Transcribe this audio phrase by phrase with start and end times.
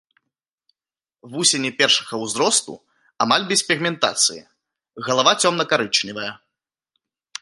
[1.33, 2.73] Вусені першага ўзросту
[3.25, 4.41] амаль без пігментацыі,
[5.11, 6.31] галава цёмна-карычневая.